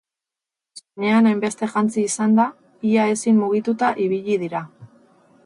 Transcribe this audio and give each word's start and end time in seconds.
Soinean 0.79 1.29
hainbeste 1.31 1.69
jantzi 1.73 2.07
izanda, 2.13 2.47
ia 2.93 3.07
ezin 3.17 3.39
mugituta 3.45 3.93
ibili 4.09 4.41
dira. 4.47 4.65